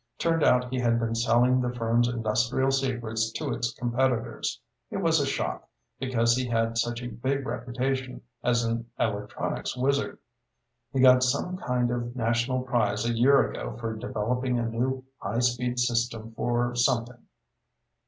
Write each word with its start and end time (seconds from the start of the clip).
Turned 0.17 0.43
out 0.43 0.71
he 0.71 0.79
had 0.79 0.99
been 0.99 1.13
selling 1.13 1.61
the 1.61 1.71
firm's 1.71 2.07
industrial 2.07 2.71
secrets 2.71 3.29
to 3.33 3.51
its 3.53 3.71
competitors. 3.71 4.59
It 4.89 4.97
was 4.97 5.19
a 5.19 5.27
shock, 5.27 5.69
because 5.99 6.35
he 6.35 6.47
had 6.47 6.75
such 6.79 7.03
a 7.03 7.07
big 7.11 7.45
reputation 7.45 8.23
as 8.43 8.63
an 8.63 8.87
electronics 8.99 9.77
wizard. 9.77 10.17
He 10.91 11.01
got 11.01 11.21
some 11.21 11.55
kind 11.57 11.91
of 11.91 12.15
national 12.15 12.63
prize 12.63 13.05
a 13.07 13.13
year 13.13 13.51
ago 13.51 13.77
for 13.77 13.95
developing 13.95 14.57
a 14.57 14.65
new 14.65 15.03
high 15.19 15.37
speed 15.37 15.77
system 15.77 16.33
for 16.33 16.73
something. 16.73 17.23